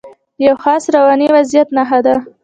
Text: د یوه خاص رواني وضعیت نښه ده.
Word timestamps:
د 0.37 0.39
یوه 0.45 0.59
خاص 0.63 0.83
رواني 0.95 1.27
وضعیت 1.35 1.67
نښه 1.77 1.99
ده. 2.05 2.15